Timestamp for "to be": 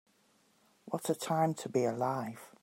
1.53-1.85